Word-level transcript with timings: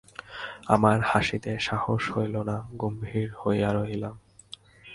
আমার 0.67 0.99
হাসিতে 1.01 1.51
সাহস 1.59 2.03
হইল 2.15 2.35
না, 2.43 2.57
গম্ভীর 2.77 3.29
হইয়া 3.41 3.69
রহিলাম। 3.73 4.15